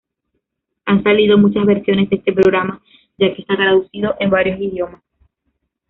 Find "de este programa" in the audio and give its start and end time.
2.09-2.81